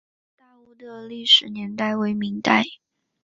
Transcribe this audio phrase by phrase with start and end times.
[0.39, 2.63] 上洋大屋的历史年代为明代。